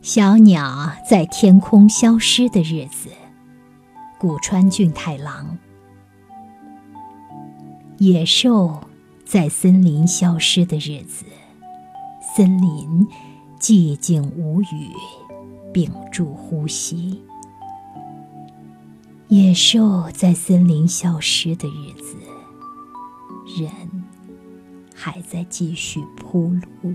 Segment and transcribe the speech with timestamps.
[0.00, 3.10] 小鸟在天空消失的日子，
[4.16, 5.58] 古川俊太郎。
[7.98, 8.80] 野兽
[9.24, 11.24] 在森林消失的日子，
[12.36, 13.06] 森林
[13.58, 14.92] 寂静无语，
[15.74, 17.20] 屏住呼吸。
[19.26, 22.16] 野兽在森林消失的日子，
[23.60, 23.70] 人
[24.94, 26.94] 还在继续铺路。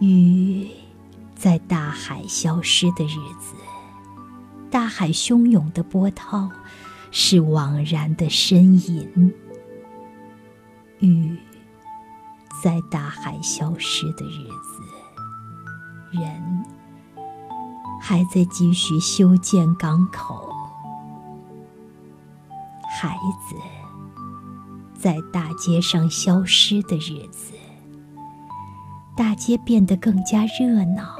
[0.00, 0.68] 鱼
[1.34, 3.54] 在大海消失的日子，
[4.70, 6.50] 大海汹涌的波涛
[7.10, 9.34] 是枉然的呻吟。
[10.98, 11.36] 鱼
[12.62, 16.64] 在大海消失的日子，人
[18.00, 20.52] 还在继续修建港口。
[23.00, 23.16] 孩
[23.48, 23.56] 子
[24.94, 27.52] 在大街上消失的日子。
[29.16, 31.16] 大街变得更加热闹。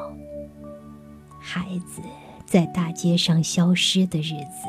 [1.41, 2.03] 孩子
[2.45, 4.67] 在大街上消失的日子，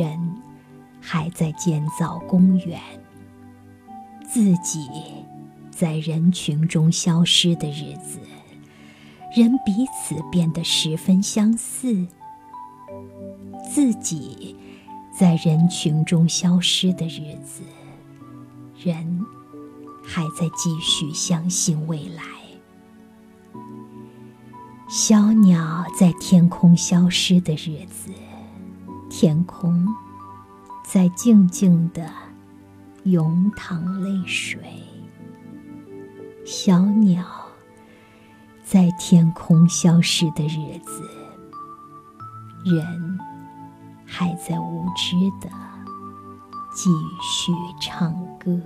[0.00, 0.18] 人
[1.00, 2.80] 还在建造公园。
[4.28, 4.88] 自己
[5.70, 8.18] 在人群中消失的日子，
[9.34, 12.06] 人彼此变得十分相似。
[13.70, 14.56] 自己
[15.16, 17.62] 在人群中消失的日子，
[18.82, 19.24] 人。
[20.18, 22.24] 还在继续相信未来。
[24.88, 28.10] 小鸟在天空消失的日子，
[29.08, 29.86] 天空
[30.84, 32.10] 在静静的
[33.04, 34.60] 涌淌泪水。
[36.44, 37.24] 小鸟
[38.64, 41.08] 在天空消失的日子，
[42.64, 43.20] 人
[44.04, 45.48] 还在无知的
[46.74, 46.90] 继
[47.22, 48.60] 续唱歌。